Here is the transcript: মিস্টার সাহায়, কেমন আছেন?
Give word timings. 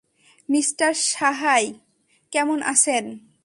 মিস্টার 0.49 0.91
সাহায়, 0.93 1.67
কেমন 2.31 2.59
আছেন? 2.63 3.03